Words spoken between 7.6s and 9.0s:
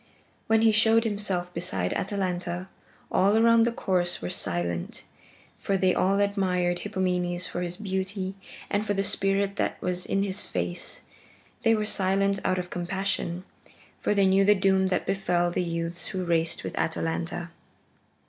his beauty and for